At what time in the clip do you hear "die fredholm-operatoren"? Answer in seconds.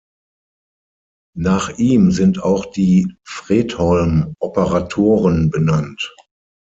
2.65-5.51